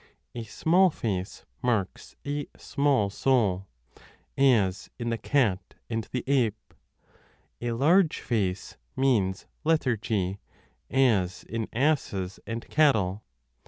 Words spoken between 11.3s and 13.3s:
in asses and cattle.